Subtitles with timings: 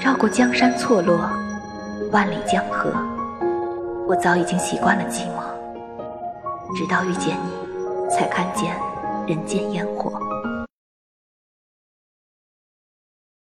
[0.00, 1.30] 绕过江山错落
[2.12, 2.92] 万里江河
[4.06, 5.42] 我早已经习惯了寂寞
[6.76, 8.74] 直到遇见你才看见
[9.26, 10.12] 人间烟火。